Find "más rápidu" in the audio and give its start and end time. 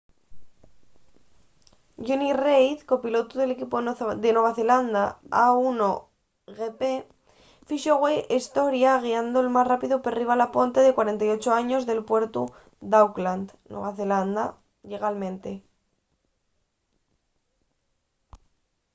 9.55-9.95